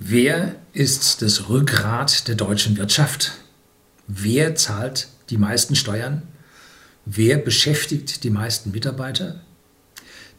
[0.00, 3.32] Wer ist das Rückgrat der deutschen Wirtschaft?
[4.06, 6.22] Wer zahlt die meisten Steuern?
[7.04, 9.40] Wer beschäftigt die meisten Mitarbeiter?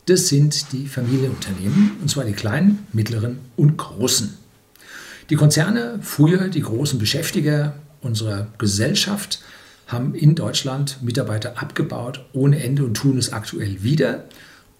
[0.06, 4.38] Das sind die Familienunternehmen, und zwar die kleinen, mittleren und großen.
[5.30, 9.42] Die Konzerne, früher die großen Beschäftiger unserer Gesellschaft,
[9.88, 14.24] haben in Deutschland Mitarbeiter abgebaut ohne Ende und tun es aktuell wieder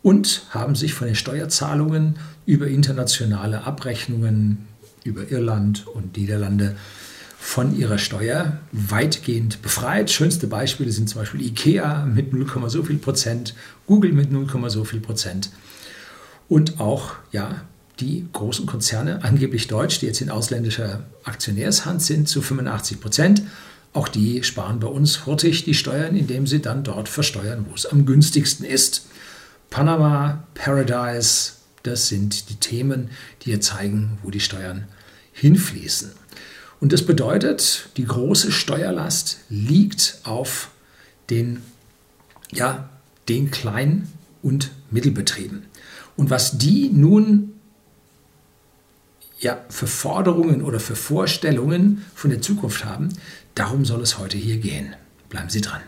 [0.02, 2.16] und haben sich von den Steuerzahlungen
[2.46, 4.69] über internationale Abrechnungen
[5.04, 6.76] über Irland und Niederlande
[7.38, 10.12] von ihrer Steuer weitgehend befreit.
[10.12, 13.56] Schönste Beispiele sind zum Beispiel IKEA mit 0, so viel Prozent,
[13.88, 15.50] Google mit 0, so viel Prozent
[16.50, 17.62] und auch ja,
[18.00, 23.44] die großen Konzerne, angeblich deutsch, die jetzt in ausländischer Aktionärshand sind, zu 85 Prozent.
[23.94, 27.86] Auch die sparen bei uns hurtig die Steuern, indem sie dann dort versteuern, wo es
[27.86, 29.08] am günstigsten ist.
[29.70, 33.10] Panama, Paradise, das sind die Themen,
[33.42, 34.86] die hier zeigen, wo die Steuern
[35.34, 36.12] hinfließen.
[36.80, 40.72] Und das bedeutet, die große Steuerlast liegt auf
[41.30, 41.62] den,
[42.52, 42.90] ja,
[43.28, 44.08] den Klein-
[44.42, 45.66] und Mittelbetrieben.
[46.16, 47.54] Und was die nun
[49.40, 53.10] ja, für Forderungen oder für Vorstellungen von der Zukunft haben,
[53.56, 54.96] darum soll es heute hier gehen.
[55.30, 55.82] Bleiben Sie dran.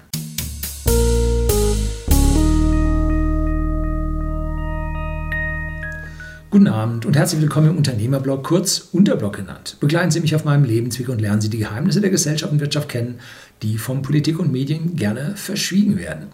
[6.52, 9.78] Guten Abend und herzlich willkommen im Unternehmerblog, kurz Unterblog genannt.
[9.80, 12.90] Begleiten Sie mich auf meinem Lebensweg und lernen Sie die Geheimnisse der Gesellschaft und Wirtschaft
[12.90, 13.20] kennen,
[13.62, 16.28] die von Politik und Medien gerne verschwiegen werden.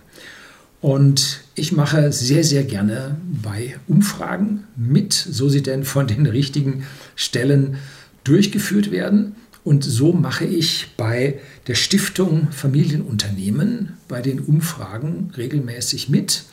[0.82, 6.88] Und ich mache sehr, sehr gerne bei Umfragen mit, so sie denn von den richtigen
[7.16, 7.76] Stellen
[8.24, 9.36] durchgeführt werden.
[9.64, 16.46] Und so mache ich bei der Stiftung Familienunternehmen bei den Umfragen regelmäßig mit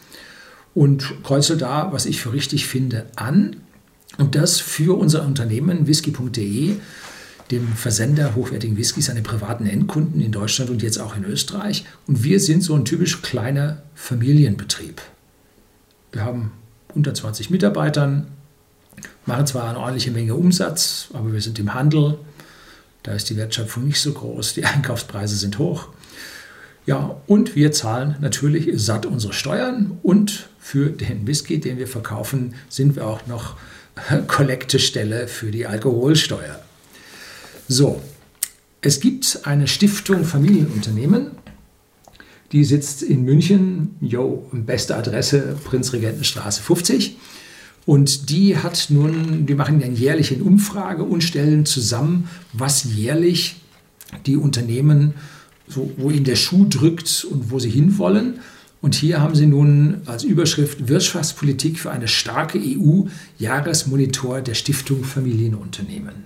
[0.75, 3.57] und kreuze da, was ich für richtig finde, an.
[4.19, 6.77] Und das für unser Unternehmen whisky.de,
[7.51, 11.85] dem Versender hochwertigen Whiskys die privaten Endkunden in Deutschland und jetzt auch in Österreich.
[12.07, 15.01] Und wir sind so ein typisch kleiner Familienbetrieb.
[16.13, 16.53] Wir haben
[16.95, 18.29] unter 20 Mitarbeitern,
[19.27, 22.19] machen zwar eine ordentliche Menge Umsatz, aber wir sind im Handel.
[23.03, 25.89] Da ist die Wertschöpfung nicht so groß, die Einkaufspreise sind hoch.
[26.87, 32.55] Ja, und wir zahlen natürlich satt unsere Steuern und für den Whisky, den wir verkaufen,
[32.69, 33.57] sind wir auch noch
[34.27, 36.61] Kollektestelle für die Alkoholsteuer.
[37.69, 38.03] So,
[38.83, 41.31] es gibt eine Stiftung Familienunternehmen,
[42.53, 47.17] die sitzt in München, jo, beste Adresse Prinzregentenstraße 50.
[47.87, 53.57] Und die hat nun, die machen eine jährliche Umfrage und stellen zusammen, was jährlich
[54.27, 55.15] die Unternehmen,
[55.69, 58.41] so, wo ihnen der Schuh drückt und wo sie hinwollen.
[58.81, 63.05] Und hier haben Sie nun als Überschrift Wirtschaftspolitik für eine starke EU
[63.39, 66.25] Jahresmonitor der Stiftung Familienunternehmen.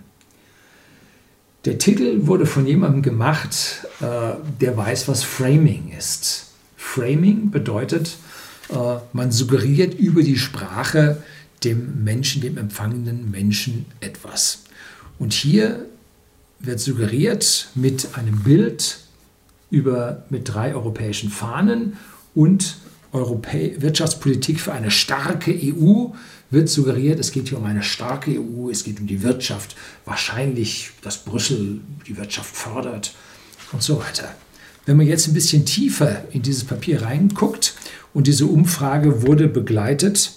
[1.65, 6.47] Der Titel wurde von jemandem gemacht, äh, der weiß, was Framing ist.
[6.77, 8.17] Framing bedeutet,
[8.71, 8.75] äh,
[9.13, 11.23] man suggeriert über die Sprache
[11.65, 14.65] dem Menschen, dem empfangenden Menschen etwas.
[15.19, 15.87] Und hier
[16.61, 18.99] wird suggeriert mit einem Bild
[19.71, 21.97] über, mit drei europäischen Fahnen
[22.35, 22.77] und
[23.13, 26.09] Europä Wirtschaftspolitik für eine starke EU
[26.51, 30.91] wird suggeriert, es geht hier um eine starke EU, es geht um die Wirtschaft, wahrscheinlich,
[31.03, 33.15] dass Brüssel die Wirtschaft fördert
[33.73, 34.35] und so weiter.
[34.87, 37.75] Wenn man jetzt ein bisschen tiefer in dieses Papier reinguckt
[38.15, 40.33] und diese Umfrage wurde begleitet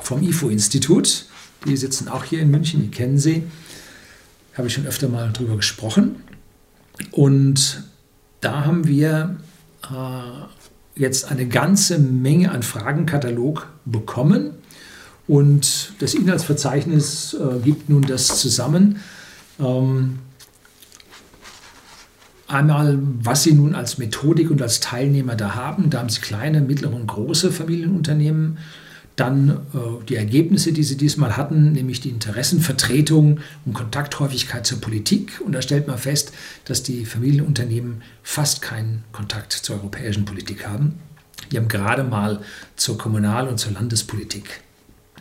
[0.00, 1.26] vom IFO-Institut,
[1.66, 3.42] die sitzen auch hier in München, die kennen Sie,
[4.54, 6.16] habe ich schon öfter mal drüber gesprochen.
[7.10, 7.82] Und
[8.40, 9.36] da haben wir
[9.84, 14.52] äh, jetzt eine ganze Menge an Fragenkatalog bekommen
[15.26, 19.00] und das Inhaltsverzeichnis äh, gibt nun das zusammen.
[19.60, 20.18] Ähm,
[22.48, 25.88] einmal, was Sie nun als Methodik und als Teilnehmer da haben.
[25.90, 28.58] Da haben Sie kleine, mittlere und große Familienunternehmen.
[29.20, 35.42] Dann äh, die Ergebnisse, die Sie diesmal hatten, nämlich die Interessenvertretung und Kontakthäufigkeit zur Politik.
[35.44, 36.32] Und da stellt man fest,
[36.64, 41.00] dass die Familienunternehmen fast keinen Kontakt zur europäischen Politik haben.
[41.52, 42.40] Die haben gerade mal
[42.76, 44.62] zur Kommunal- und zur Landespolitik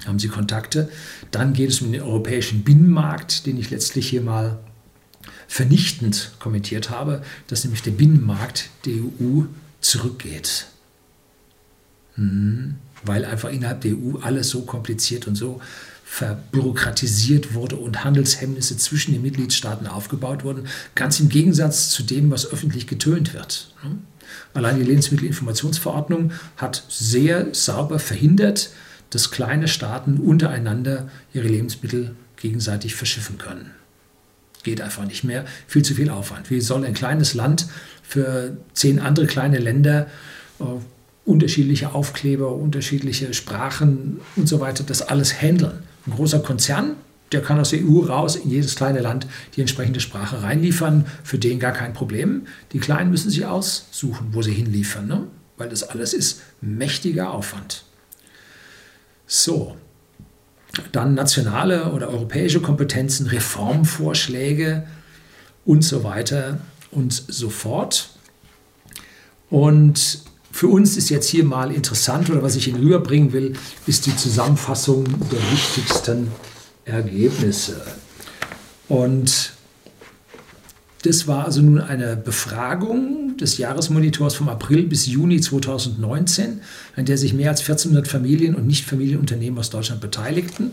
[0.07, 0.89] haben Sie Kontakte.
[1.31, 4.59] Dann geht es um den europäischen Binnenmarkt, den ich letztlich hier mal
[5.49, 9.41] vernichtend kommentiert habe, dass nämlich der Binnenmarkt der EU
[9.81, 10.67] zurückgeht.
[12.19, 15.61] Hm weil einfach innerhalb der EU alles so kompliziert und so
[16.05, 22.51] verbürokratisiert wurde und Handelshemmnisse zwischen den Mitgliedstaaten aufgebaut wurden, ganz im Gegensatz zu dem, was
[22.51, 23.73] öffentlich getönt wird.
[24.53, 28.71] Allein die Lebensmittelinformationsverordnung hat sehr sauber verhindert,
[29.11, 33.71] dass kleine Staaten untereinander ihre Lebensmittel gegenseitig verschiffen können.
[34.63, 35.45] Geht einfach nicht mehr.
[35.67, 36.49] Viel zu viel Aufwand.
[36.49, 37.67] Wie soll ein kleines Land
[38.03, 40.07] für zehn andere kleine Länder
[40.59, 40.63] äh,
[41.29, 45.83] unterschiedliche Aufkleber, unterschiedliche Sprachen und so weiter, das alles handeln?
[46.07, 46.95] Ein großer Konzern,
[47.31, 51.05] der kann aus der EU raus in jedes kleine Land die entsprechende Sprache reinliefern.
[51.23, 52.47] Für den gar kein Problem.
[52.73, 55.27] Die Kleinen müssen sich aussuchen, wo sie hinliefern, ne?
[55.57, 57.83] weil das alles ist mächtiger Aufwand.
[59.27, 59.77] So,
[60.91, 64.87] dann nationale oder europäische Kompetenzen, Reformvorschläge
[65.65, 66.59] und so weiter
[66.89, 68.09] und so fort.
[69.51, 70.23] Und
[70.59, 73.53] für uns ist jetzt hier mal interessant oder was ich Ihnen rüberbringen will,
[73.87, 76.27] ist die Zusammenfassung der wichtigsten
[76.83, 77.81] Ergebnisse.
[78.89, 79.53] Und
[81.03, 86.59] das war also nun eine Befragung des Jahresmonitors vom April bis Juni 2019,
[86.97, 90.71] an der sich mehr als 1400 Familien und Nichtfamilienunternehmen aus Deutschland beteiligten,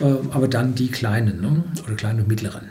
[0.00, 1.64] äh, aber dann die kleinen ne?
[1.84, 2.70] oder kleinen und mittleren.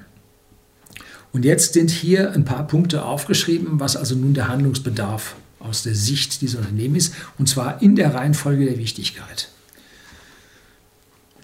[1.34, 5.96] Und jetzt sind hier ein paar Punkte aufgeschrieben, was also nun der Handlungsbedarf aus der
[5.96, 9.50] Sicht dieser Unternehmen ist, und zwar in der Reihenfolge der Wichtigkeit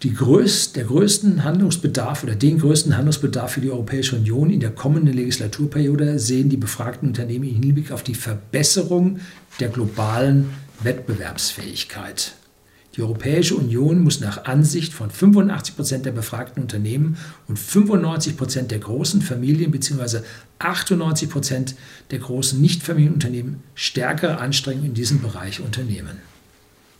[0.04, 4.72] die größt, der größten Handlungsbedarf oder den größten Handlungsbedarf für die Europäische Union in der
[4.72, 9.20] kommenden Legislaturperiode sehen die befragten Unternehmen im Hinblick auf die Verbesserung
[9.60, 12.34] der globalen Wettbewerbsfähigkeit.
[12.98, 17.18] Die Europäische Union muss nach Ansicht von 85 Prozent der befragten Unternehmen
[17.48, 20.22] und 95 Prozent der großen Familien bzw.
[20.58, 21.76] 98 Prozent
[22.10, 26.18] der großen Nichtfamilienunternehmen stärkere Anstrengungen in diesem Bereich unternehmen.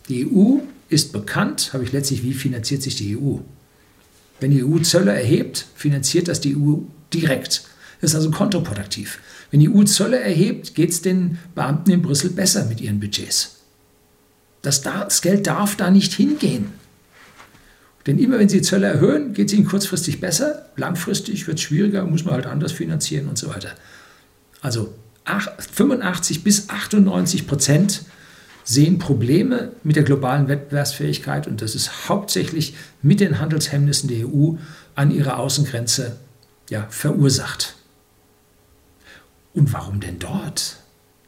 [0.08, 3.38] Die EU ist bekannt, habe ich letztlich, wie finanziert sich die EU?
[4.38, 6.76] Wenn die EU Zölle erhebt, finanziert das die EU
[7.12, 7.64] direkt.
[8.00, 9.18] Das ist also kontraproduktiv.
[9.50, 13.57] Wenn die EU Zölle erhebt, geht es den Beamten in Brüssel besser mit ihren Budgets.
[14.62, 16.72] Das, das Geld darf da nicht hingehen.
[18.06, 22.04] Denn immer wenn sie Zölle erhöhen, geht es ihnen kurzfristig besser, langfristig wird es schwieriger,
[22.04, 23.70] muss man halt anders finanzieren und so weiter.
[24.62, 24.94] Also
[25.74, 28.02] 85 bis 98 Prozent
[28.64, 34.54] sehen Probleme mit der globalen Wettbewerbsfähigkeit und das ist hauptsächlich mit den Handelshemmnissen der EU
[34.94, 36.16] an ihrer Außengrenze
[36.70, 37.76] ja, verursacht.
[39.54, 40.76] Und warum denn dort?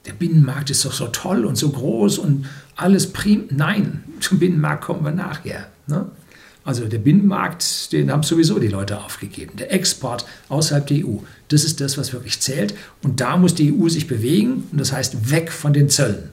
[0.07, 2.47] Der Binnenmarkt ist doch so toll und so groß und
[2.81, 3.45] alles prim.
[3.51, 5.69] Nein, zum Binnenmarkt kommen wir nachher.
[5.87, 6.11] Ne?
[6.65, 9.57] Also der Binnenmarkt, den haben sowieso die Leute aufgegeben.
[9.57, 11.17] Der Export außerhalb der EU,
[11.49, 12.75] das ist das, was wirklich zählt.
[13.03, 16.31] Und da muss die EU sich bewegen und das heißt weg von den Zöllen.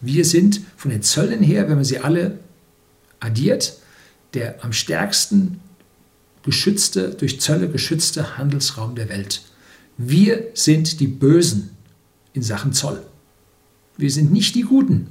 [0.00, 2.38] Wir sind von den Zöllen her, wenn man sie alle
[3.18, 3.78] addiert,
[4.34, 5.60] der am stärksten
[6.44, 9.42] geschützte, durch Zölle geschützte Handelsraum der Welt.
[9.98, 11.70] Wir sind die Bösen
[12.34, 13.02] in Sachen Zoll.
[13.96, 15.08] Wir sind nicht die Guten.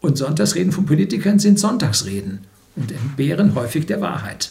[0.00, 2.40] Und Sonntagsreden von Politikern sind Sonntagsreden
[2.76, 4.50] und entbehren häufig der Wahrheit.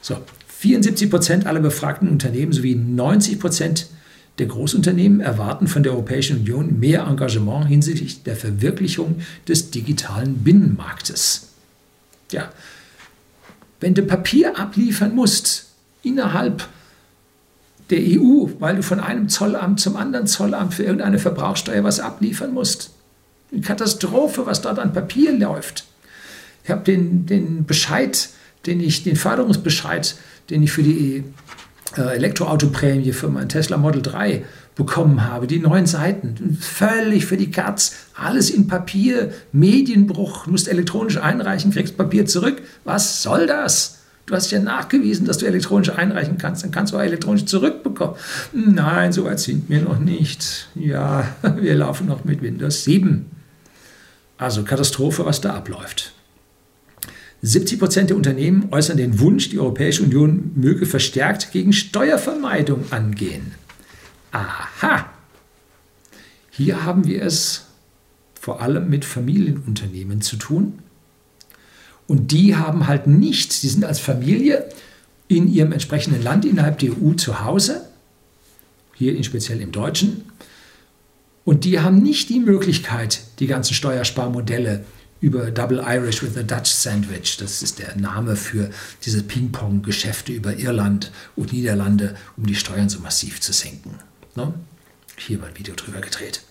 [0.00, 0.16] So,
[0.48, 3.86] 74 Prozent aller befragten Unternehmen sowie 90 Prozent
[4.38, 11.48] der Großunternehmen erwarten von der Europäischen Union mehr Engagement hinsichtlich der Verwirklichung des digitalen Binnenmarktes.
[12.32, 12.50] Ja,
[13.80, 15.66] wenn du Papier abliefern musst
[16.02, 16.68] innerhalb
[17.90, 22.52] der EU, weil du von einem Zollamt zum anderen Zollamt für irgendeine Verbrauchssteuer was abliefern
[22.52, 22.90] musst.
[23.50, 25.84] Eine Katastrophe, was dort an Papier läuft.
[26.64, 28.28] Ich habe den, den Bescheid,
[28.66, 30.16] den ich, den Förderungsbescheid,
[30.50, 31.24] den ich für die
[31.96, 35.46] äh, Elektroautoprämie für mein Tesla Model 3 bekommen habe.
[35.46, 41.96] Die neun Seiten, völlig für die Katz, alles in Papier, Medienbruch, musst elektronisch einreichen, kriegst
[41.96, 42.62] Papier zurück.
[42.84, 43.97] Was soll das?
[44.28, 48.14] Du hast ja nachgewiesen, dass du elektronisch einreichen kannst, dann kannst du auch elektronisch zurückbekommen.
[48.52, 50.68] Nein, so weit sind wir noch nicht.
[50.74, 53.24] Ja, wir laufen noch mit Windows 7.
[54.36, 56.12] Also Katastrophe, was da abläuft.
[57.40, 63.52] 70 Prozent der Unternehmen äußern den Wunsch, die Europäische Union möge verstärkt gegen Steuervermeidung angehen.
[64.32, 65.08] Aha!
[66.50, 67.64] Hier haben wir es
[68.38, 70.80] vor allem mit Familienunternehmen zu tun.
[72.08, 74.68] Und die haben halt nicht, die sind als Familie
[75.28, 77.86] in ihrem entsprechenden Land innerhalb der EU zu Hause,
[78.94, 80.24] hier speziell im Deutschen,
[81.44, 84.84] und die haben nicht die Möglichkeit, die ganzen Steuersparmodelle
[85.20, 87.36] über Double Irish with a Dutch Sandwich.
[87.38, 88.70] Das ist der Name für
[89.04, 93.94] diese Ping-Pong-Geschäfte über Irland und Niederlande, um die Steuern so massiv zu senken.
[94.34, 94.52] Ne?
[95.16, 96.42] Hier mal ein Video drüber gedreht.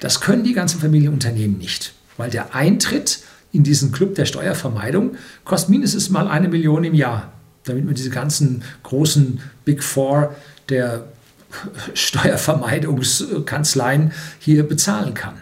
[0.00, 3.20] Das können die ganzen Familienunternehmen nicht, weil der Eintritt
[3.52, 7.32] in diesen Club der Steuervermeidung kostet mindestens mal eine Million im Jahr,
[7.64, 10.34] damit man diese ganzen großen Big Four
[10.68, 11.04] der
[11.94, 15.34] Steuervermeidungskanzleien hier bezahlen kann.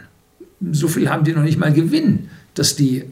[0.72, 3.04] So viel haben die noch nicht mal Gewinn dass die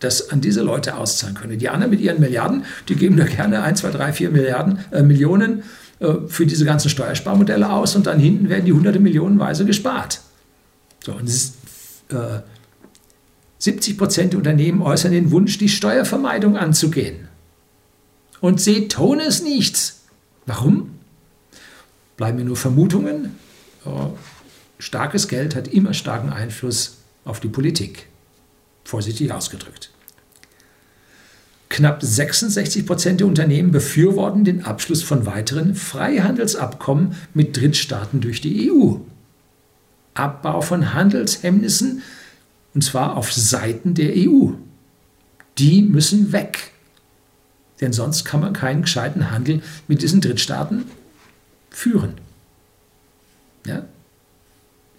[0.00, 1.58] das an diese Leute auszahlen können.
[1.58, 5.02] Die anderen mit ihren Milliarden, die geben da gerne 1, 2, 3, 4 Milliarden, äh,
[5.02, 5.62] Millionen
[6.00, 10.20] äh, für diese ganzen Steuersparmodelle aus und dann hinten werden die hunderte Millionenweise gespart.
[11.04, 11.54] So, und ist,
[12.10, 12.40] äh,
[13.64, 17.28] 70 Prozent der Unternehmen äußern den Wunsch, die Steuervermeidung anzugehen.
[18.42, 19.94] Und sie tun es nicht.
[20.44, 20.90] Warum?
[22.18, 23.36] Bleiben mir nur Vermutungen.
[24.78, 28.06] Starkes Geld hat immer starken Einfluss auf die Politik.
[28.84, 29.90] Vorsichtig ausgedrückt.
[31.70, 38.70] Knapp 66 Prozent der Unternehmen befürworten den Abschluss von weiteren Freihandelsabkommen mit Drittstaaten durch die
[38.70, 38.96] EU.
[40.12, 42.02] Abbau von Handelshemmnissen,
[42.74, 44.50] und zwar auf Seiten der EU.
[45.58, 46.72] Die müssen weg.
[47.80, 50.84] Denn sonst kann man keinen gescheiten Handel mit diesen Drittstaaten
[51.70, 52.14] führen.
[53.66, 53.84] Ja?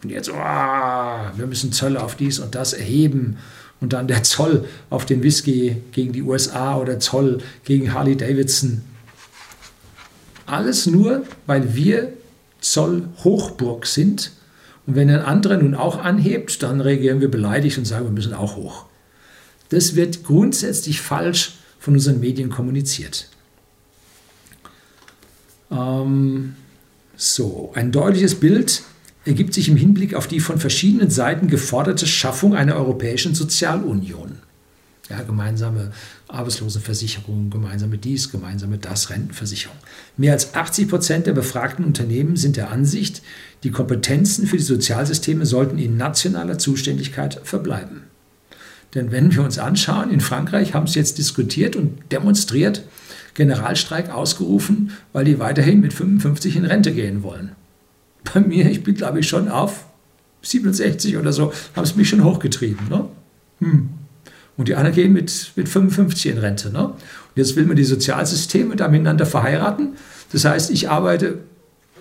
[0.04, 3.38] Und jetzt, oh, wir müssen Zölle auf dies und das erheben.
[3.82, 8.84] Und dann der Zoll auf den Whisky gegen die USA oder Zoll gegen Harley Davidson.
[10.46, 12.14] Alles nur, weil wir
[12.62, 14.32] Zollhochburg sind.
[14.88, 18.34] Und wenn ein anderer nun auch anhebt, dann reagieren wir beleidigt und sagen, wir müssen
[18.34, 18.86] auch hoch.
[19.70, 23.30] Das wird grundsätzlich falsch von unseren Medien kommuniziert.
[25.72, 26.56] Ähm,
[27.16, 28.84] so, ein deutliches Bild
[29.26, 34.40] ergibt sich im Hinblick auf die von verschiedenen Seiten geforderte Schaffung einer europäischen Sozialunion.
[35.10, 35.92] Ja, gemeinsame
[36.28, 39.78] Arbeitslosenversicherung, gemeinsame dies, gemeinsame das, Rentenversicherung.
[40.18, 43.22] Mehr als 80 Prozent der befragten Unternehmen sind der Ansicht,
[43.64, 48.04] die Kompetenzen für die Sozialsysteme sollten in nationaler Zuständigkeit verbleiben.
[48.96, 52.84] Denn wenn wir uns anschauen, in Frankreich haben sie jetzt diskutiert und demonstriert,
[53.36, 57.52] Generalstreik ausgerufen, weil die weiterhin mit 55 in Rente gehen wollen.
[58.34, 59.86] Bei mir, ich bin glaube ich schon auf
[60.42, 62.88] 67 oder so, haben es mich schon hochgetrieben.
[62.90, 63.06] Ne?
[63.60, 63.90] Hm.
[64.58, 66.72] Und die anderen gehen mit, mit 55 in Rente.
[66.72, 66.86] Ne?
[66.86, 66.98] Und
[67.36, 69.96] jetzt will man die Sozialsysteme da miteinander verheiraten.
[70.32, 71.40] Das heißt, ich arbeite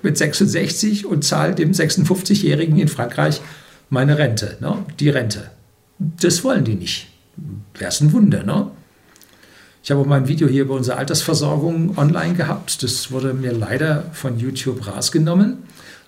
[0.02, 3.40] mit 66 und zahle dem 56-Jährigen in Frankreich
[3.90, 4.78] meine Rente, ne?
[5.00, 5.50] die Rente.
[5.98, 7.08] Das wollen die nicht.
[7.78, 8.70] Wäre es ein Wunder, ne?
[9.82, 12.82] Ich habe auch mal ein Video hier über unsere Altersversorgung online gehabt.
[12.82, 15.58] Das wurde mir leider von YouTube rausgenommen.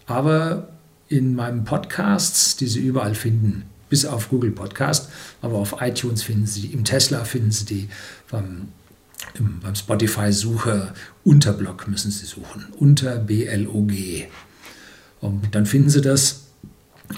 [0.07, 0.69] Aber
[1.09, 5.09] in meinen Podcasts, die Sie überall finden, bis auf Google Podcast,
[5.43, 7.89] aber auf iTunes finden Sie die, im Tesla finden Sie die,
[8.31, 8.69] beim,
[9.39, 10.93] im, beim Spotify-Suche
[11.25, 14.27] Unterblog müssen Sie suchen, unter B-L-O-G.
[15.21, 16.43] Und dann finden Sie das.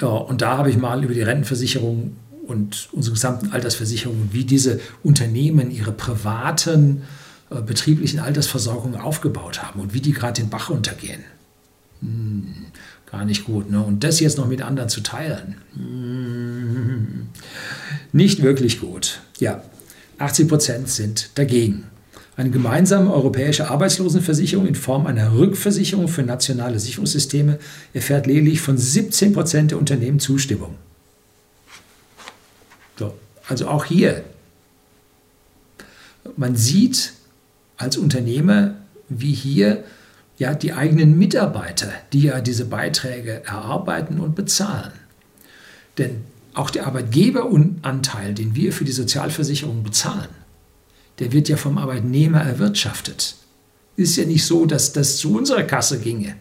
[0.00, 4.80] Ja, und da habe ich mal über die Rentenversicherung und unsere gesamten Altersversicherungen, wie diese
[5.02, 7.02] Unternehmen ihre privaten
[7.50, 11.24] äh, betrieblichen Altersversorgungen aufgebaut haben und wie die gerade den Bach untergehen.
[12.00, 12.66] Hm,
[13.10, 13.70] gar nicht gut.
[13.70, 13.82] Ne?
[13.82, 17.28] Und das jetzt noch mit anderen zu teilen, hm,
[18.12, 19.20] nicht wirklich gut.
[19.38, 19.62] Ja,
[20.18, 21.84] 80 Prozent sind dagegen.
[22.36, 27.58] Eine gemeinsame europäische Arbeitslosenversicherung in Form einer Rückversicherung für nationale Sicherungssysteme
[27.94, 30.76] erfährt lediglich von 17 Prozent der Unternehmen Zustimmung.
[32.96, 33.14] So,
[33.48, 34.22] also auch hier,
[36.36, 37.12] man sieht
[37.76, 38.74] als Unternehmer,
[39.08, 39.84] wie hier
[40.38, 44.92] ja die eigenen Mitarbeiter, die ja diese Beiträge erarbeiten und bezahlen.
[45.98, 46.22] Denn
[46.54, 50.28] auch der Arbeitgeberanteil, den wir für die Sozialversicherung bezahlen,
[51.18, 53.36] der wird ja vom Arbeitnehmer erwirtschaftet.
[53.96, 56.36] Ist ja nicht so, dass das zu unserer Kasse ginge.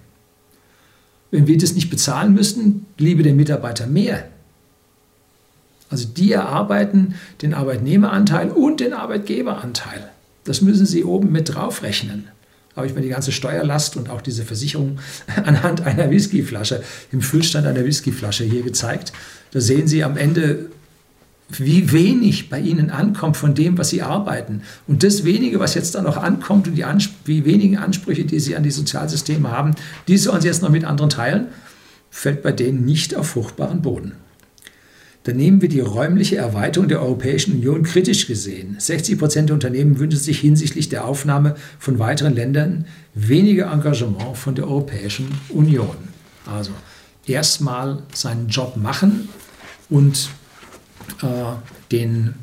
[1.32, 4.28] Wenn wir das nicht bezahlen müssten, bliebe der Mitarbeiter mehr.
[5.90, 10.10] Also die erarbeiten den Arbeitnehmeranteil und den Arbeitgeberanteil.
[10.44, 12.30] Das müssen sie oben mit draufrechnen.
[12.78, 15.00] Habe ich mir die ganze Steuerlast und auch diese Versicherung
[15.44, 19.12] anhand einer Whiskyflasche, im Füllstand einer Whiskyflasche hier gezeigt.
[19.52, 20.68] Da sehen Sie am Ende,
[21.50, 24.62] wie wenig bei Ihnen ankommt von dem, was Sie arbeiten.
[24.88, 26.86] Und das wenige, was jetzt da noch ankommt und die
[27.26, 29.74] wie wenigen Ansprüche, die Sie an die Sozialsysteme haben,
[30.08, 31.48] die sollen Sie jetzt noch mit anderen teilen,
[32.12, 34.14] fällt bei denen nicht auf fruchtbaren Boden
[35.34, 38.76] nehmen wir die räumliche Erweiterung der Europäischen Union kritisch gesehen.
[38.80, 44.56] 60 Prozent der Unternehmen wünschen sich hinsichtlich der Aufnahme von weiteren Ländern weniger Engagement von
[44.56, 45.96] der Europäischen Union.
[46.46, 46.72] Also
[47.26, 49.30] erstmal seinen Job machen
[49.90, 50.30] und
[51.22, 51.26] äh,
[51.92, 52.36] den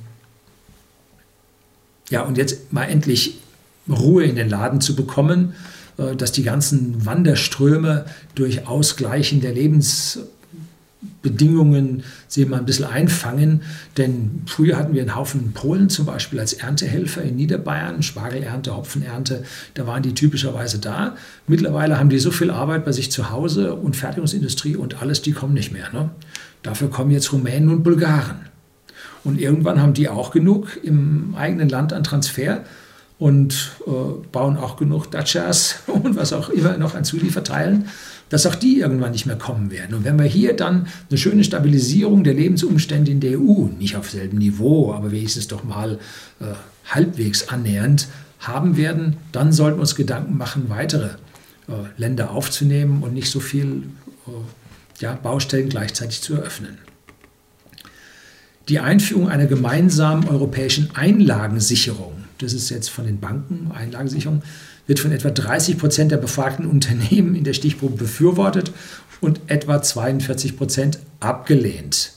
[2.10, 3.40] ja und jetzt mal endlich
[3.88, 5.54] Ruhe in den Laden zu bekommen,
[5.96, 10.20] äh, dass die ganzen Wanderströme durch Ausgleichen der Lebens
[11.22, 13.62] Bedingungen sie mal ein bisschen einfangen.
[13.96, 19.44] Denn früher hatten wir einen Haufen Polen zum Beispiel als Erntehelfer in Niederbayern, Spargelernte, Hopfenernte,
[19.74, 21.16] da waren die typischerweise da.
[21.46, 25.32] Mittlerweile haben die so viel Arbeit bei sich zu Hause und Fertigungsindustrie und alles, die
[25.32, 25.92] kommen nicht mehr.
[25.92, 26.10] Ne?
[26.62, 28.46] Dafür kommen jetzt Rumänen und Bulgaren.
[29.24, 32.64] Und irgendwann haben die auch genug im eigenen Land an Transfer
[33.18, 33.90] und äh,
[34.32, 37.88] bauen auch genug Dachas und was auch immer noch an Zuliefer teilen,
[38.28, 39.94] dass auch die irgendwann nicht mehr kommen werden.
[39.94, 44.10] Und wenn wir hier dann eine schöne Stabilisierung der Lebensumstände in der EU, nicht auf
[44.10, 45.98] selben Niveau, aber wenigstens doch mal
[46.40, 46.44] äh,
[46.86, 48.08] halbwegs annähernd
[48.40, 51.10] haben werden, dann sollten wir uns Gedanken machen, weitere
[51.68, 53.84] äh, Länder aufzunehmen und nicht so viel
[54.26, 54.30] äh,
[55.00, 56.78] ja, Baustellen gleichzeitig zu eröffnen.
[58.68, 64.42] Die Einführung einer gemeinsamen europäischen Einlagensicherung, das ist jetzt von den Banken, Einlagensicherung,
[64.86, 68.72] wird von etwa 30 Prozent der befragten Unternehmen in der Stichprobe befürwortet
[69.20, 72.12] und etwa 42 Prozent abgelehnt.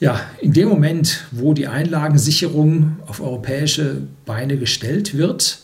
[0.00, 5.58] Ja, in dem Moment, wo die Einlagensicherung auf europäische Beine gestellt wird,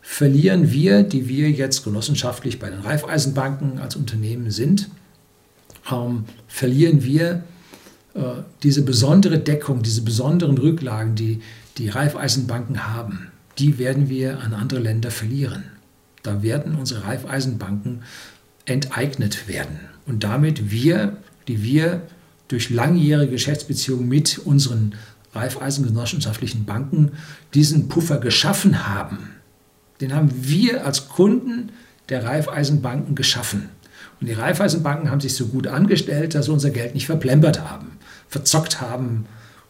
[0.00, 4.88] verlieren wir, die wir jetzt genossenschaftlich bei den Raiffeisenbanken als Unternehmen sind,
[5.90, 7.44] ähm, verlieren wir
[8.14, 8.20] äh,
[8.64, 11.40] diese besondere Deckung, diese besonderen Rücklagen, die
[11.78, 15.64] die Raiffeisenbanken haben, die werden wir an andere Länder verlieren.
[16.22, 18.02] Da werden unsere Raiffeisenbanken
[18.64, 19.80] enteignet werden.
[20.06, 21.16] Und damit wir,
[21.48, 22.02] die wir
[22.48, 24.94] durch langjährige Geschäftsbeziehungen mit unseren
[25.34, 27.12] Raiffeisengenossenschaftlichen Banken
[27.54, 29.30] diesen Puffer geschaffen haben,
[30.00, 31.70] den haben wir als Kunden
[32.08, 33.68] der Raiffeisenbanken geschaffen.
[34.20, 37.92] Und die Raiffeisenbanken haben sich so gut angestellt, dass sie unser Geld nicht verplempert haben,
[38.28, 39.26] verzockt haben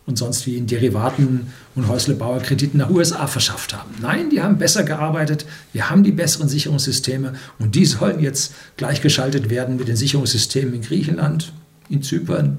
[0.07, 3.95] und sonst wie in Derivaten und Häuslebauer Krediten nach USA verschafft haben.
[4.01, 9.49] Nein, die haben besser gearbeitet, wir haben die besseren Sicherungssysteme und die sollen jetzt gleichgeschaltet
[9.49, 11.53] werden mit den Sicherungssystemen in Griechenland,
[11.89, 12.59] in Zypern,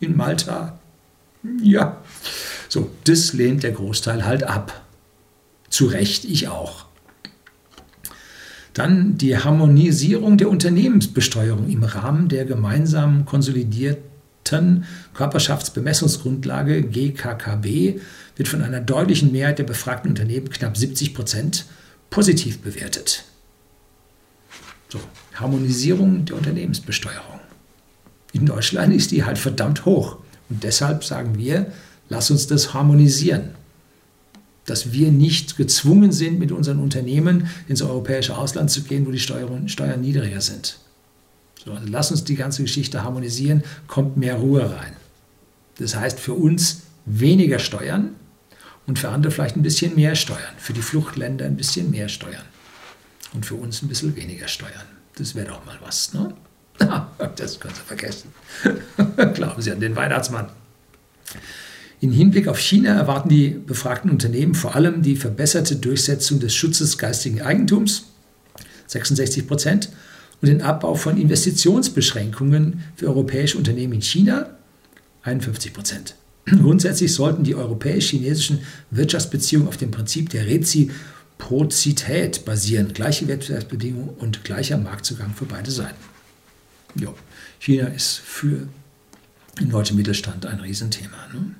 [0.00, 0.78] in Malta.
[1.62, 1.98] Ja,
[2.68, 4.82] so, das lehnt der Großteil halt ab.
[5.70, 6.86] Zu Recht, ich auch.
[8.74, 14.15] Dann die Harmonisierung der Unternehmensbesteuerung im Rahmen der gemeinsamen konsolidierten
[15.14, 18.00] Körperschaftsbemessungsgrundlage GKKB
[18.36, 21.66] wird von einer deutlichen Mehrheit der befragten Unternehmen, knapp 70 Prozent,
[22.10, 23.24] positiv bewertet.
[24.88, 25.00] So,
[25.34, 27.40] Harmonisierung der Unternehmensbesteuerung.
[28.32, 30.18] In Deutschland ist die halt verdammt hoch.
[30.48, 31.72] Und deshalb sagen wir,
[32.08, 33.50] lass uns das harmonisieren
[34.66, 39.20] dass wir nicht gezwungen sind, mit unseren Unternehmen ins europäische Ausland zu gehen, wo die
[39.20, 40.78] Steuern, Steuern niedriger sind.
[41.66, 44.92] So, also lass uns die ganze Geschichte harmonisieren, kommt mehr Ruhe rein.
[45.78, 48.10] Das heißt für uns weniger Steuern
[48.86, 50.54] und für andere vielleicht ein bisschen mehr Steuern.
[50.58, 52.44] Für die Fluchtländer ein bisschen mehr Steuern.
[53.34, 54.86] Und für uns ein bisschen weniger Steuern.
[55.16, 56.34] Das wäre doch mal was, ne?
[57.36, 58.32] das können Sie vergessen.
[59.34, 60.50] Glauben Sie an den Weihnachtsmann.
[62.00, 66.96] In Hinblick auf China erwarten die befragten Unternehmen vor allem die verbesserte Durchsetzung des Schutzes
[66.96, 68.04] geistigen Eigentums,
[68.86, 69.90] 66 Prozent,
[70.40, 74.50] und den Abbau von Investitionsbeschränkungen für europäische Unternehmen in China,
[75.22, 76.14] 51 Prozent.
[76.46, 84.78] Grundsätzlich sollten die europäisch-chinesischen Wirtschaftsbeziehungen auf dem Prinzip der Reziprozität basieren, gleiche Wettbewerbsbedingungen und gleicher
[84.78, 85.96] Marktzugang für beide Seiten.
[86.94, 87.14] Jo.
[87.58, 88.68] China ist für
[89.60, 91.16] den deutschen Mittelstand ein Riesenthema.
[91.32, 91.54] Ne?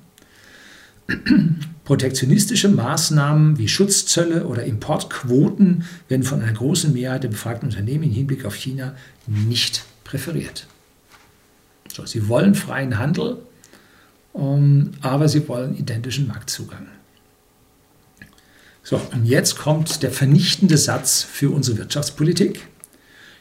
[1.87, 8.11] Protektionistische Maßnahmen wie Schutzzölle oder Importquoten werden von einer großen Mehrheit der befragten Unternehmen im
[8.11, 8.97] Hinblick auf China
[9.29, 10.67] nicht präferiert.
[11.95, 13.39] So, sie wollen freien Handel,
[14.33, 16.89] um, ähm, aber sie wollen identischen Marktzugang.
[18.83, 22.67] So, und jetzt kommt der vernichtende Satz für unsere Wirtschaftspolitik.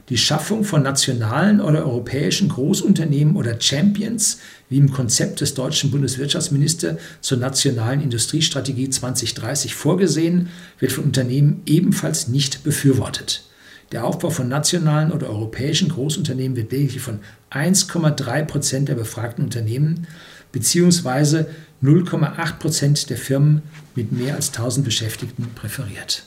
[0.09, 4.37] Die Schaffung von nationalen oder europäischen Großunternehmen oder Champions,
[4.69, 12.27] wie im Konzept des deutschen Bundeswirtschaftsministers zur nationalen Industriestrategie 2030 vorgesehen, wird von Unternehmen ebenfalls
[12.27, 13.45] nicht befürwortet.
[13.91, 17.19] Der Aufbau von nationalen oder europäischen Großunternehmen wird lediglich von
[17.51, 20.05] 1,3 Prozent der befragten Unternehmen
[20.51, 21.45] bzw.
[21.83, 23.63] 0,8 Prozent der Firmen
[23.95, 26.23] mit mehr als 1000 Beschäftigten präferiert.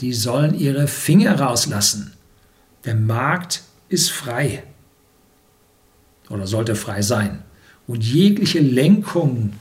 [0.00, 2.12] Die sollen ihre Finger rauslassen.
[2.84, 4.62] Der Markt ist frei
[6.28, 7.42] oder sollte frei sein.
[7.86, 9.52] Und jegliche Lenkung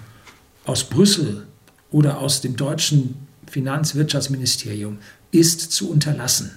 [0.65, 1.47] aus Brüssel
[1.91, 4.99] oder aus dem deutschen Finanzwirtschaftsministerium
[5.31, 6.51] ist zu unterlassen.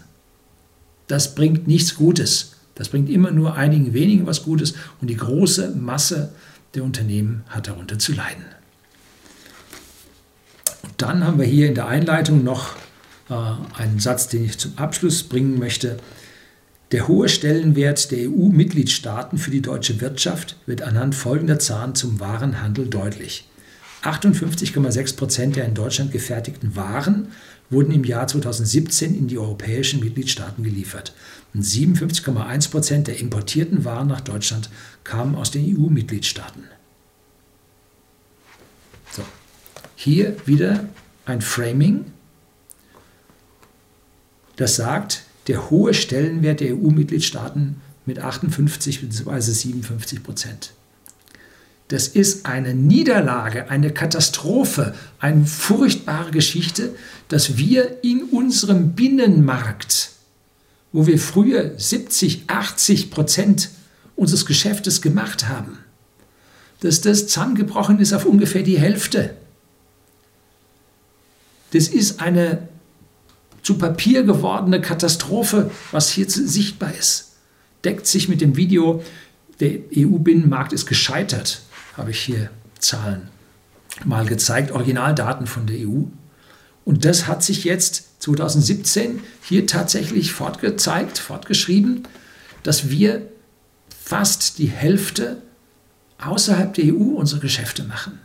[1.07, 2.57] Das bringt nichts Gutes.
[2.75, 6.33] Das bringt immer nur einigen wenigen was Gutes und die große Masse
[6.75, 8.45] der Unternehmen hat darunter zu leiden.
[10.83, 12.77] Und dann haben wir hier in der Einleitung noch
[13.29, 13.35] äh,
[13.75, 15.99] einen Satz, den ich zum Abschluss bringen möchte.
[16.93, 22.87] Der hohe Stellenwert der EU-Mitgliedstaaten für die deutsche Wirtschaft wird anhand folgender Zahlen zum Warenhandel
[22.87, 23.49] deutlich.
[24.03, 27.29] 58,6 Prozent der in Deutschland gefertigten Waren
[27.71, 31.15] wurden im Jahr 2017 in die europäischen Mitgliedstaaten geliefert.
[31.55, 34.69] Und 57,1 Prozent der importierten Waren nach Deutschland
[35.03, 36.65] kamen aus den EU-Mitgliedstaaten.
[39.97, 40.89] hier wieder
[41.27, 42.07] ein Framing,
[44.57, 49.41] das sagt, der hohe Stellenwert der EU-Mitgliedstaaten mit 58 bzw.
[49.41, 50.73] 57 Prozent.
[51.89, 56.95] Das ist eine Niederlage, eine Katastrophe, eine furchtbare Geschichte,
[57.29, 60.11] dass wir in unserem Binnenmarkt,
[60.93, 63.71] wo wir früher 70, 80 Prozent
[64.17, 65.79] unseres Geschäftes gemacht haben,
[66.81, 69.35] dass das zusammengebrochen ist auf ungefähr die Hälfte.
[71.73, 72.69] Das ist eine
[73.63, 77.33] zu Papier gewordene Katastrophe, was hier sichtbar ist.
[77.85, 79.03] Deckt sich mit dem Video,
[79.61, 81.63] der EU-Binnenmarkt ist gescheitert,
[81.97, 83.29] habe ich hier Zahlen
[84.05, 86.05] mal gezeigt, Originaldaten von der EU.
[86.85, 92.09] Und das hat sich jetzt 2017 hier tatsächlich fortgezeigt, fortgeschrieben,
[92.63, 93.29] dass wir
[94.05, 95.43] fast die Hälfte
[96.19, 98.19] außerhalb der EU unsere Geschäfte machen.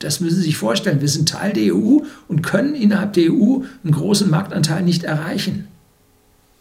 [0.00, 1.02] Das müssen Sie sich vorstellen.
[1.02, 5.68] Wir sind Teil der EU und können innerhalb der EU einen großen Marktanteil nicht erreichen.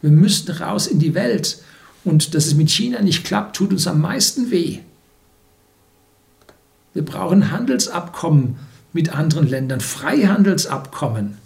[0.01, 1.63] Wir müssten raus in die Welt.
[2.03, 4.79] Und dass es mit China nicht klappt, tut uns am meisten weh.
[6.93, 8.57] Wir brauchen Handelsabkommen
[8.93, 11.37] mit anderen Ländern, Freihandelsabkommen.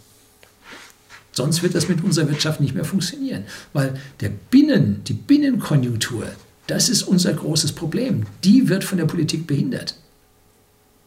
[1.31, 6.25] Sonst wird das mit unserer Wirtschaft nicht mehr funktionieren, weil der Binnen, die Binnenkonjunktur,
[6.67, 8.25] das ist unser großes Problem.
[8.43, 9.95] Die wird von der Politik behindert.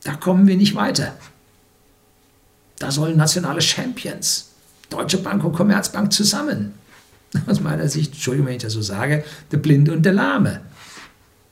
[0.06, 1.14] Da kommen wir nicht weiter.
[2.78, 4.50] Da sollen nationale Champions,
[4.88, 6.74] Deutsche Bank und Commerzbank zusammen.
[7.48, 10.60] Aus meiner Sicht, Entschuldigung, wenn ich das so sage, der Blinde und der Lahme.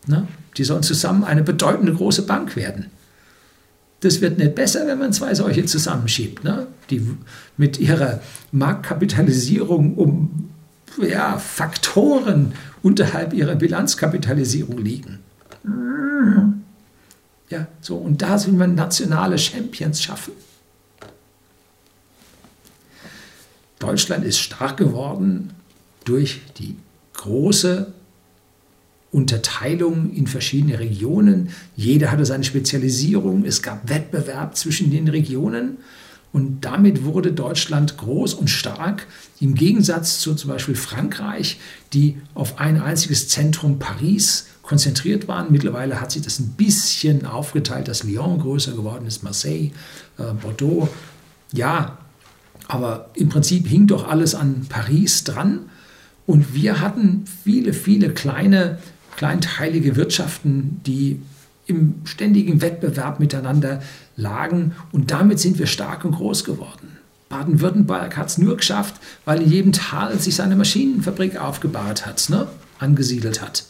[0.06, 0.28] Ne?
[0.56, 2.92] Die sollen zusammen eine bedeutende große Bank werden.
[4.00, 6.68] Das wird nicht besser, wenn man zwei solche zusammenschiebt, ne?
[6.90, 7.04] die
[7.56, 8.20] mit ihrer
[8.52, 10.50] Marktkapitalisierung um
[11.02, 12.52] ja, Faktoren
[12.84, 15.18] unterhalb ihrer Bilanzkapitalisierung liegen.
[17.50, 20.32] Ja, so, und da will man nationale Champions schaffen.
[23.78, 25.50] Deutschland ist stark geworden
[26.04, 26.76] durch die
[27.14, 27.92] große
[29.12, 31.50] Unterteilung in verschiedene Regionen.
[31.76, 33.44] Jeder hatte seine Spezialisierung.
[33.44, 35.78] Es gab Wettbewerb zwischen den Regionen.
[36.32, 39.06] Und damit wurde Deutschland groß und stark,
[39.38, 41.60] im Gegensatz zu zum Beispiel Frankreich,
[41.92, 45.50] die auf ein einziges Zentrum Paris konzentriert waren.
[45.50, 49.70] Mittlerweile hat sich das ein bisschen aufgeteilt, dass Lyon größer geworden ist, Marseille,
[50.18, 50.88] äh, Bordeaux.
[51.52, 51.98] Ja,
[52.66, 55.70] aber im Prinzip hing doch alles an Paris dran.
[56.26, 58.78] Und wir hatten viele, viele kleine,
[59.16, 61.20] kleinteilige Wirtschaften, die
[61.66, 63.82] im ständigen Wettbewerb miteinander
[64.16, 66.98] lagen und damit sind wir stark und groß geworden.
[67.28, 72.46] Baden-Württemberg hat es nur geschafft, weil in jedem Tal sich seine Maschinenfabrik aufgebaut hat, ne?
[72.78, 73.64] angesiedelt hat.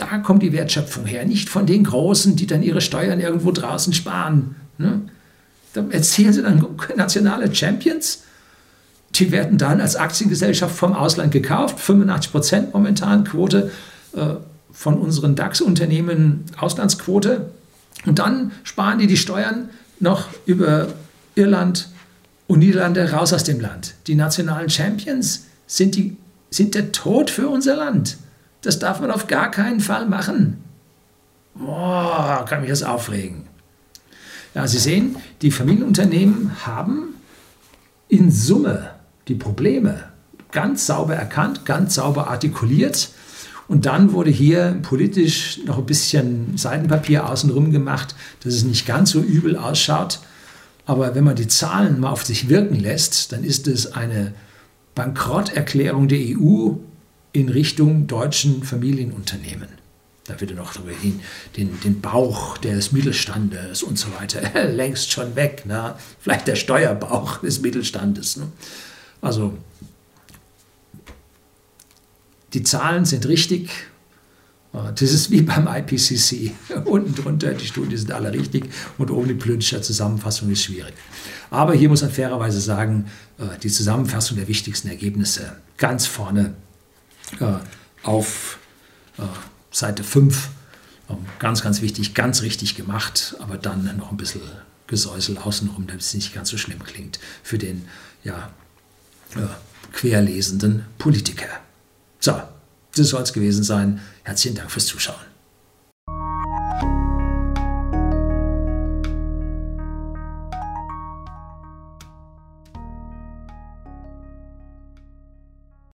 [0.00, 3.92] Da kommt die Wertschöpfung her, nicht von den Großen, die dann ihre Steuern irgendwo draußen
[3.92, 4.56] sparen.
[4.78, 5.02] Ne?
[5.74, 8.22] Da erzählen sie dann nationale Champions.
[9.14, 13.70] Die werden dann als Aktiengesellschaft vom Ausland gekauft, 85 Prozent momentan Quote
[14.16, 14.36] äh,
[14.72, 17.50] von unseren DAX-Unternehmen Auslandsquote.
[18.06, 20.88] Und dann sparen die die Steuern noch über
[21.34, 21.88] Irland
[22.46, 23.96] und Niederlande raus aus dem Land.
[24.06, 26.16] Die nationalen Champions sind, die,
[26.48, 28.16] sind der Tod für unser Land.
[28.62, 30.62] Das darf man auf gar keinen Fall machen.
[31.54, 33.46] Boah, kann mich das aufregen.
[34.54, 37.14] Ja, Sie sehen, die Familienunternehmen haben
[38.08, 38.90] in Summe
[39.28, 40.04] die Probleme
[40.50, 43.10] ganz sauber erkannt, ganz sauber artikuliert
[43.70, 49.10] und dann wurde hier politisch noch ein bisschen Seitenpapier außenrum gemacht, dass es nicht ganz
[49.10, 50.18] so übel ausschaut.
[50.86, 54.34] Aber wenn man die Zahlen mal auf sich wirken lässt, dann ist es eine
[54.96, 56.72] Bankrotterklärung der EU
[57.32, 59.68] in Richtung deutschen Familienunternehmen.
[60.24, 61.20] Da wird noch darüber hin,
[61.56, 65.66] den, den Bauch des Mittelstandes und so weiter längst schon weg.
[65.66, 65.94] Ne?
[66.20, 68.36] Vielleicht der Steuerbauch des Mittelstandes.
[68.36, 68.46] Ne?
[69.20, 69.56] Also
[72.52, 73.70] die Zahlen sind richtig.
[74.72, 76.52] Äh, das ist wie beim IPCC.
[76.84, 80.94] Unten drunter, die Studien sind alle richtig und oben die politische Zusammenfassung ist schwierig.
[81.50, 83.06] Aber hier muss man fairerweise sagen,
[83.38, 86.54] äh, die Zusammenfassung der wichtigsten Ergebnisse ganz vorne
[88.02, 88.58] auf
[89.70, 90.48] Seite 5.
[91.08, 94.42] Ähm, ganz, ganz wichtig, ganz richtig gemacht, aber dann noch ein bisschen
[94.86, 97.86] Gesäusel außenrum, damit es nicht ganz so schlimm klingt für den
[98.24, 98.50] ja,
[99.92, 101.48] querlesenden Politiker.
[102.18, 102.40] So,
[102.94, 104.00] das soll es gewesen sein.
[104.24, 105.29] Herzlichen Dank fürs Zuschauen.